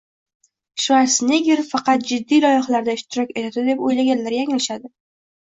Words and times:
Shvarsenegger 0.85 1.61
faqat 1.73 2.07
jiddiy 2.13 2.41
loyihalarda 2.47 2.97
ishtirok 3.01 3.35
etadi 3.43 3.67
deb 3.71 3.87
o‘ylaganlar 3.91 4.39
yanglishadi 4.41 4.93